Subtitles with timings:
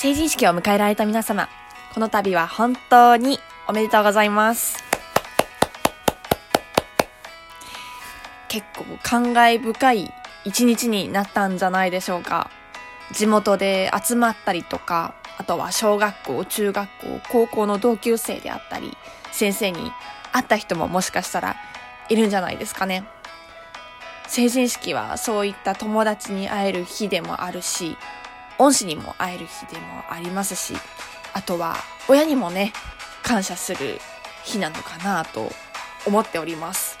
[0.00, 1.48] 成人式を迎えられた皆様、
[1.92, 4.76] この度は本当におめでとうございます。
[8.46, 10.14] 結構感慨深い
[10.44, 12.48] 一日になったんじゃないでしょうか。
[13.10, 18.96] 地元で集まったりとか、あとは小学校、中学校、高校の同級生であったり、
[19.32, 19.90] 先生に
[20.30, 21.56] 会った人ももしかしたら
[22.08, 23.02] いるんじゃないですかね。
[24.28, 27.96] 成人式はそういった友達に会える日でもあるし、
[28.58, 30.74] 恩師にも会える日でもありますし、
[31.32, 31.76] あとは
[32.08, 32.72] 親にもね、
[33.22, 34.00] 感謝する
[34.44, 35.50] 日なのかなと
[36.06, 36.98] 思っております。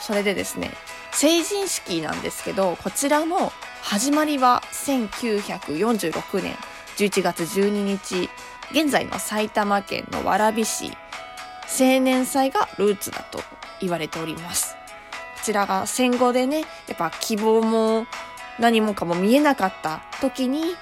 [0.00, 0.72] それでですね、
[1.12, 6.56] 成人式なんですけど、こちらの始まりは1946年
[6.96, 8.30] 11月12日、
[8.70, 10.92] 現在の埼玉県の蕨市、
[11.68, 13.40] 青年祭がルーツだと
[13.80, 14.76] 言われております。
[15.36, 18.06] こちらが戦後でね、やっぱ希望も
[18.58, 20.74] 何もかも見えなかった時に、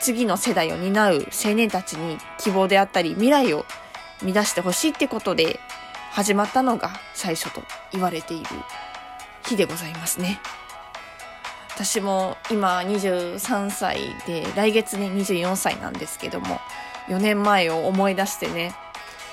[0.00, 3.64] 次の世代を担う青年たちに希望であったり未来を
[4.22, 5.60] 見出してほしいってことで
[6.10, 8.46] 始まったのが最初と言われている
[9.46, 10.40] 日でございますね。
[11.74, 16.58] 私も今23歳で来月ね24歳なんですけども
[17.06, 18.74] 4年前を思い出してね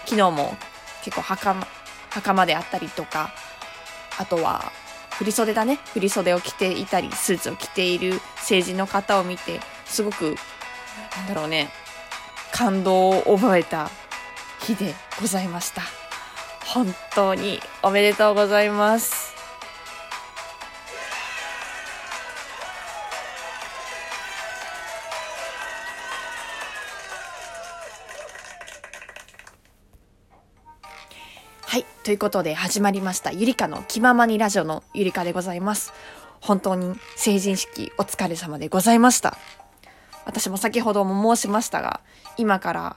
[0.06, 0.56] 昨日も
[1.04, 1.66] 結構袴
[2.12, 3.32] 袴であったりとか
[4.20, 4.72] あとは
[5.10, 10.36] 振袖だね振袖を着ていたりスーツを着ている成人の方を見てすごく
[11.18, 11.70] なんだろうね
[12.52, 13.90] 感動を覚えた
[14.62, 15.82] 日でございました
[16.66, 19.36] 本当におめでとうございます
[31.76, 31.86] はい。
[32.06, 33.34] ということで始まりました。
[33.34, 35.92] ゆりかの気ままにラジオのゆりかでございます。
[36.40, 39.38] 本当に成人式お疲れ様でございました。
[40.26, 42.02] 私も先ほども申しましたが、
[42.38, 42.96] 今から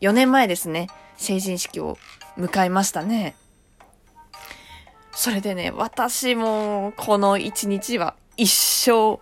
[0.00, 1.98] 4年前ですね、成人式を
[2.38, 3.34] 迎えましたね。
[5.12, 9.18] それでね、私もこの一日は一生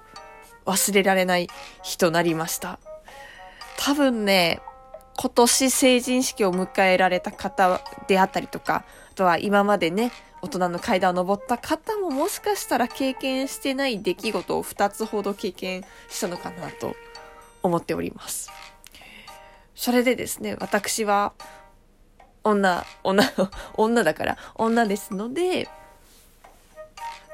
[0.67, 1.49] 忘れられない
[1.83, 2.81] 日となりました。
[3.79, 4.61] 多分ね、
[5.17, 10.11] 今年成人式を迎えられた方であったりとか、あとは今までね、
[10.43, 16.95] 大人の階段を登った方ももしかしたら経験してない出来事を2つほど経験したのかなと
[17.65, 18.53] 思っております。
[19.75, 21.33] それでですね、私は
[22.45, 23.25] 女、女、
[23.75, 25.69] 女だから女ですので、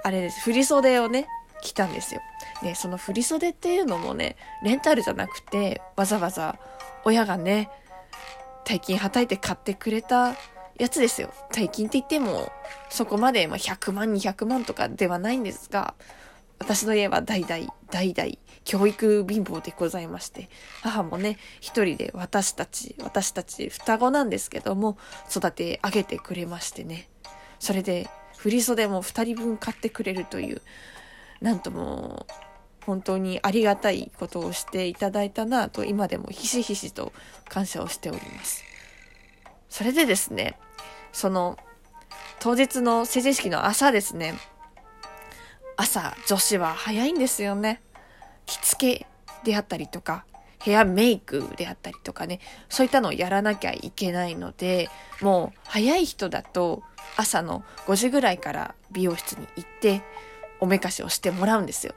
[0.03, 1.27] あれです、振袖をね、
[1.63, 2.21] 着たんですよ。
[2.63, 6.59] で、その振袖っていうのもね、レンタルじゃなくて、わざわざ
[7.05, 7.69] 親がね、
[8.65, 10.37] 大金はたいて買ってくれた
[10.79, 11.33] やつですよ。
[11.53, 12.51] 大金って言っても、
[12.89, 15.95] そこまでま100万、200万とかではないんですが、
[16.61, 18.33] 私の家は代々、代々、
[18.65, 20.49] 教育貧乏でございまして、
[20.83, 24.97] 母もね、一人で私たち、私たち双子なんですけども、
[25.29, 27.09] 育て上げてくれましてね。
[27.59, 30.63] それで、振袖も二人分買ってくれるという、
[31.41, 32.27] なんとも、
[32.85, 37.13] 本当にありがたいことをしていただいたなと今でもひしひしと
[37.49, 38.65] 感謝をしております。
[39.69, 40.59] それでですね、
[41.13, 41.59] その
[42.39, 44.35] 当日の成人式の朝ですね、
[45.81, 47.81] 朝女子は早いんですよね。
[48.45, 49.07] 着付け
[49.45, 50.27] であったりとか、
[50.59, 54.91] ヘアメイクであったりとかね、そういったのをやらなきゃいけないので、
[55.23, 56.83] もう早い人だと
[57.17, 60.03] 朝の5時ぐらいから美容室に行って
[60.61, 61.95] おめかしをしてもらうんですよ。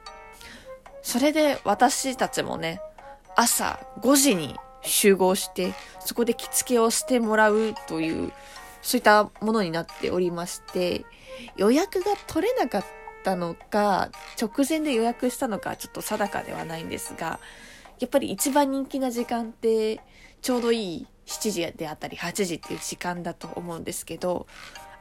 [1.02, 2.80] それで私たちもね、
[3.36, 8.32] 朝5時に集合して、そこで着付けをしてもらうという、
[8.80, 11.04] そういったものになっておりまして、
[11.58, 17.40] 予約が取れなかったたのか、直前で予約したのか、ちょっと定かではないんですが、
[17.98, 20.00] やっぱり一番人気な時間って、
[20.42, 24.46] ちょうどいい7時であったり8時っていう時間だと思うんですけど、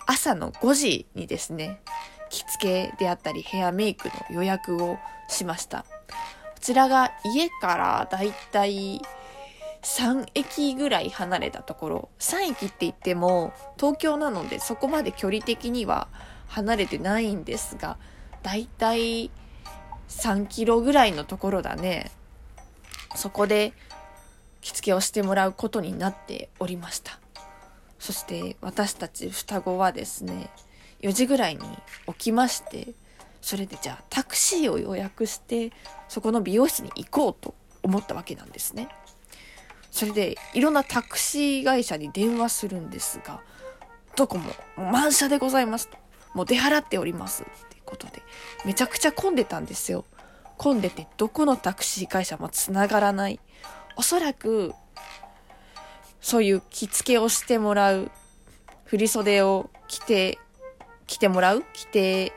[0.06, 1.82] 朝の5時にですね、
[2.30, 4.98] 着付けであったりヘアメイクの予約を
[5.28, 5.86] しました。
[6.10, 6.16] こ
[6.60, 9.02] ちらが家からだいたい
[9.82, 16.08] 3駅ぐらい離れたところ、3駅って言っても東京なのでそこまで距離的には
[16.48, 17.98] 離れてないんですが、
[18.44, 19.32] だいたい
[20.10, 22.12] 3キロぐらいのところだね。
[23.16, 23.74] そこで
[24.62, 27.20] 着付けをしてもらうことになっておりました。
[28.00, 30.50] そして私たち双子はですね、
[31.02, 31.62] 4時ぐらいに
[32.08, 32.90] 起きまして、
[33.42, 35.72] それでじゃあタクシーを予約して、
[36.08, 38.90] そこの美容室に行こうと思ったわけなんですね。
[39.92, 43.42] それでいろんなタクシー会社に電話するんですが、
[44.16, 45.98] どこも満車でございますと。
[46.34, 48.24] もう出払っておりますってことで、
[48.66, 50.06] めちゃくちゃ混んでたんですよ。
[50.58, 53.40] 混んでてどこのタクシー会社も繋がらない。
[53.96, 54.74] おそらく
[56.22, 58.10] そういう着付けをしてもらう
[58.86, 60.40] 振袖を着て
[61.06, 61.64] 着てもらう？
[61.74, 62.34] 着て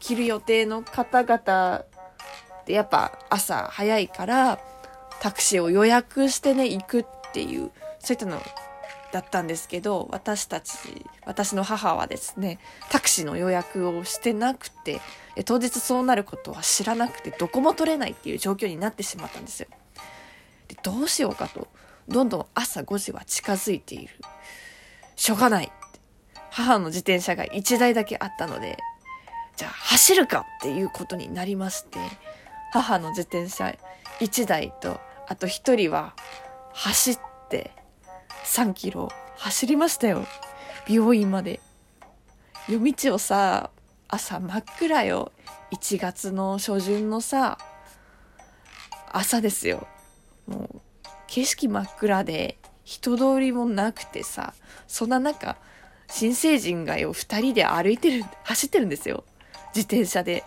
[0.00, 1.84] 着る予定の方々
[2.66, 4.60] でやっぱ朝早いから
[5.20, 8.40] タクシーを予約してね行くっていうそういったの
[9.14, 10.72] だったんですけど私たち
[11.24, 12.58] 私の母はですね
[12.90, 15.00] タクシーの予約をしてなくて
[15.44, 19.68] 当日そうなることは知らなくてどこも取れないっていう状況になってしまったんですよ。
[20.66, 21.68] でどうしようかと
[22.08, 24.14] どんどん朝5時は近づいている。
[25.14, 25.70] しょうがない
[26.50, 28.78] 母の自転車が1台だけあったので
[29.56, 32.00] じゃあ走るかっていうことになりまして
[32.72, 33.76] 母の自転車
[34.18, 36.16] 1台とあと1人は
[36.72, 37.18] 走っ
[37.48, 37.70] て
[38.44, 40.26] 3キロ走りましたよ。
[40.86, 41.60] 病院まで。
[42.68, 43.70] 夜道をさ
[44.06, 45.32] 朝真っ暗よ。
[45.72, 47.58] 1月の初旬のさ
[49.10, 49.88] 朝ですよ。
[50.46, 50.80] もう
[51.26, 54.52] 景色真っ暗で人通りもなくてさ
[54.86, 55.56] そんな中
[56.08, 59.24] 新成人がよ2人で歩いてる走ってるんですよ。
[59.74, 60.44] 自転車で。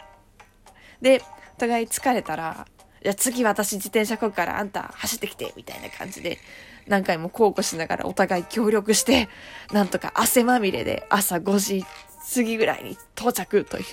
[1.01, 1.21] で
[1.55, 2.67] お互い疲れたら
[3.03, 6.39] じゃあ次私自転車こぐからあんた走ってきてみたいな感じで
[6.87, 9.29] 何回も交互しながらお互い協力して
[9.71, 11.85] なんとか汗まみれで朝5時
[12.33, 13.85] 過ぎぐらいに到着という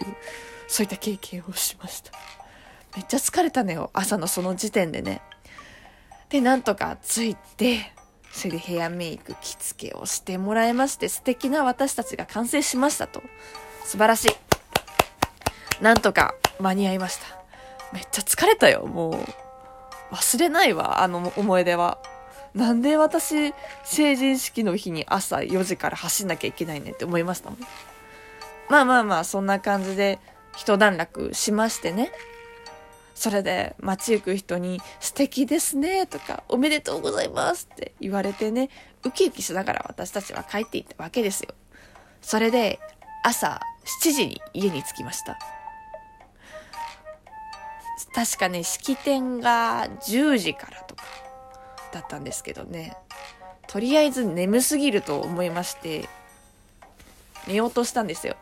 [0.66, 2.12] そういった経験をしました。
[2.96, 5.20] めっちゃ疲れたのよ朝のその時点でね。
[6.30, 7.92] でなんとか着いて
[8.32, 13.22] それでヘアメイク着付けをしてもらいまして素敵な私たちが完成しましたと。
[13.84, 15.82] 素晴らしい。
[15.82, 17.43] なんとか間に合いました。
[17.94, 21.98] めっちゃ疲れたよもう忘れないわあの思い出は
[22.54, 23.54] なんで私
[23.84, 27.58] 成人式の日に朝4時から走んなきゃいけないねって思いましたもん
[28.68, 30.18] まあまあまあそんな感じで
[30.56, 32.12] 一段落しましてね
[33.14, 38.70] それで街行く人に素敵ですねとかおめでとうございますって言われてね、
[39.04, 41.54] ウキウキしながら私たちは帰っていったわけですよ。
[42.20, 42.80] それで
[43.22, 43.60] 朝
[44.02, 45.38] 7時に家に着きました。
[48.14, 51.04] 確かね、式典が10時からとか
[51.92, 52.96] だったんですけどね、
[53.68, 56.08] とりあえず眠すぎると思いまして、
[57.46, 58.36] 寝ようとしたんですよ。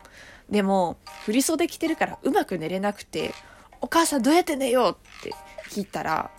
[0.49, 3.33] でも、振袖着てるからうまく寝れなくて、
[3.81, 4.91] お母さんどうやって寝よう？
[4.91, 5.33] って
[5.69, 6.31] 聞いたら、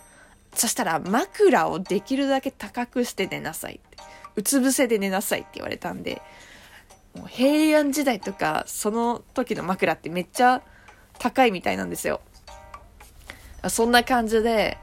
[0.53, 3.97] そしたら枕をできるだけ高くして寝なさいって。
[4.35, 6.21] うつ伏せで寝なさいって言われたんで、
[7.15, 10.61] もう平安時代とかその時の枕ってめっちゃ
[11.19, 12.21] 高いみたいなんですよ。
[13.69, 14.77] そんな感じで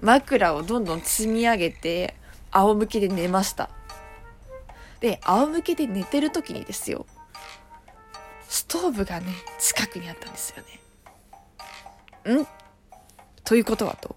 [0.00, 2.14] 枕をどんどん積み上げて
[2.50, 3.70] 仰向けで寝ました。
[5.00, 7.06] で、仰向けで寝てる時にですよ、
[8.48, 12.42] ストーブがね、近くにあったんですよね。
[12.42, 12.46] ん？
[13.44, 14.16] ということはと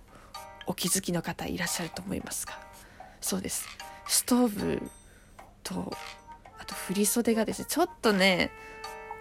[0.68, 2.54] お気づきの方いらっしゃると思いますが
[3.22, 3.68] そうです
[4.08, 4.82] ストーブ
[5.64, 5.92] と
[6.60, 8.52] あと振袖がですねちょっとね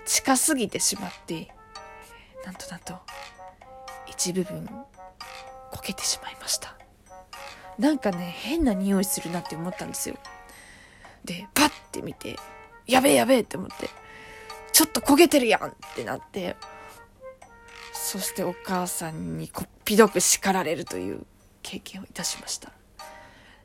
[0.04, 1.48] 近すぎてしまって
[2.44, 2.98] なんとなんと
[4.06, 4.68] 一部分
[5.70, 6.76] こけてしまいました。
[7.78, 10.16] なんかね変な匂いするなって思ったんですよ。
[11.24, 12.36] でパッて見て
[12.86, 13.88] やべえやべえって思って
[14.72, 16.56] ちょっと焦げてるやんってなって
[17.92, 21.26] そしてお母さんにこっぴどく叱られるという
[21.62, 22.70] 経験をいたしました。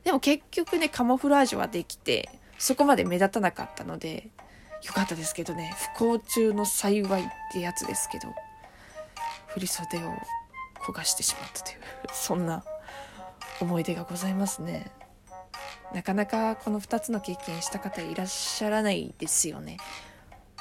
[0.03, 4.29] でも結局ねカモフラージュはできてそこまで目立たなかったので
[4.83, 8.33] よかったですけどね不幸中の幸いってやつですけど。
[9.59, 10.13] 振袖を
[10.81, 11.77] 焦がしてしまったという
[12.13, 12.63] そんな
[13.59, 14.91] 思い出がございますね。
[15.93, 19.77] なかなかこの2つの経験した方いらっしゃらないですよね。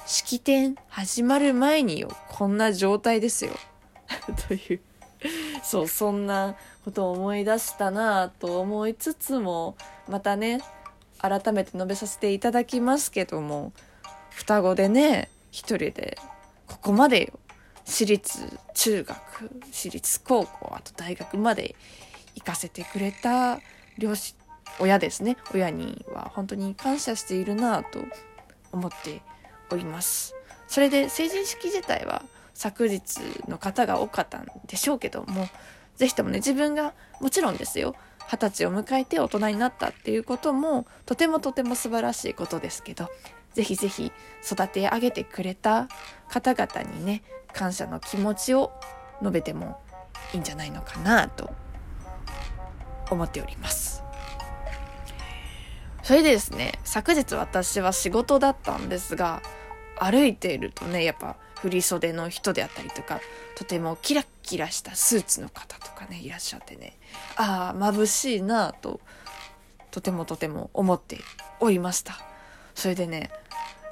[0.06, 3.52] 式典始まる前によこんな状態ですよ。
[4.48, 4.80] という
[5.62, 9.76] そうそんなことを思い出したなと思いつつも
[10.08, 10.60] またね
[11.18, 13.72] 改めて述べさせていただきますけども
[14.30, 16.18] 双子でね一人で
[16.66, 17.32] ここまでよ
[17.88, 19.16] 私立中学
[19.72, 21.74] 私立高校あと大学まで
[22.34, 23.60] 行かせてくれた
[23.96, 24.36] 両親
[24.78, 25.36] 親ですね。
[25.52, 27.98] 親には本当に感謝しているなと
[28.70, 29.22] 思って
[29.70, 30.34] おります。
[30.68, 32.22] それで成人式自体は
[32.54, 33.18] 昨日
[33.48, 35.48] の方が多かったんでしょうけども
[35.96, 37.96] 是非ともね自分がもちろんですよ。
[38.30, 43.08] 二十歳を迎えて大人になったっていうこともとてもとても素晴らしいことですけど
[43.62, 44.12] 是非是非
[44.42, 45.88] 育て上げてくれた
[46.28, 47.22] 方々にね
[47.52, 48.72] 感謝の気持ちを
[49.20, 49.80] 述べても
[50.32, 51.50] いいんじゃないのかなと
[53.10, 54.02] 思っております。
[56.02, 59.42] それでですね昨日私は仕事だったんですが
[59.98, 63.20] 歩いているとねやっぱ振袖の人であったりとか、
[63.56, 66.96] とてもキラッキラしたスーツの方とかね、いらっしゃってね、
[67.36, 69.00] ああ、眩しいなと、
[69.90, 71.18] とてもとても思って
[71.58, 72.20] おりました。
[72.76, 73.30] それでね、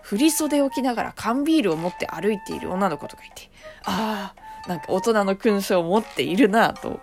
[0.06, 3.50] 振り袖を着ながら缶ビールを持って歩いている女の子とかいて、
[3.82, 4.32] あ
[4.64, 7.00] あ、なんか大人の勲章を持っているなぁと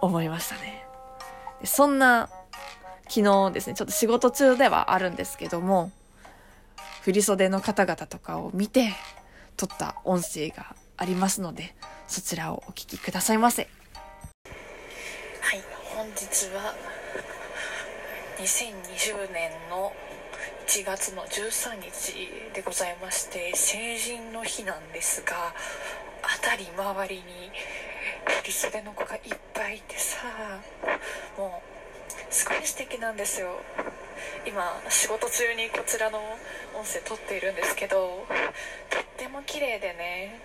[0.00, 0.84] 思いましたね。
[1.64, 2.28] そんな、
[3.08, 5.90] 昨日ですね、ちょっと仕事中ではあるんですけども、
[7.02, 8.92] 振袖の方々とかを見て、
[9.56, 11.74] 撮った音声がありますので、
[12.06, 13.68] そちらをお聞きくださいませ。
[15.40, 16.72] はい、本日は
[18.38, 19.92] 2020年の
[20.68, 25.54] 1月の13日でございまして成人の日なんですが
[26.20, 27.22] 辺り周りに
[28.42, 29.20] 振り袖の子がいっ
[29.54, 30.18] ぱいいてさ
[31.38, 31.62] も
[32.10, 33.48] うすごい素敵なんですよ。
[34.46, 36.18] 今仕事中にこちらの
[36.74, 38.26] 音声撮っているんですけど
[38.90, 40.38] とっても綺麗でね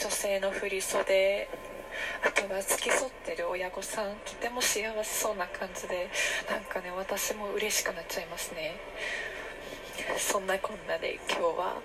[0.00, 1.48] 女性の振り袖
[2.24, 6.10] あとは付き添ってる親御さんとても幸せそうな感じで
[6.50, 8.76] なんかね私も嬉しくなっちゃいますね。
[10.18, 11.76] そんなこんなで今日は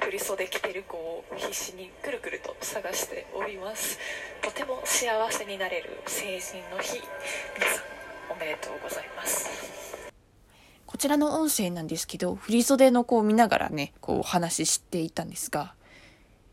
[0.00, 3.98] 振り袖着てる子を必死にくるくると探しております。
[4.42, 7.00] とても幸せになれる成人の日
[7.54, 9.48] 皆さんおめでとうございます。
[10.84, 15.74] こちらの音声なんですけど、振り袖の子を見ながらね、こうお話ししていたんですが、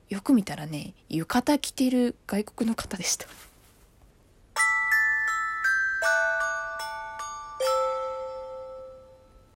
[0.10, 3.28] よく見たらね、浴衣着てる外国の方でした。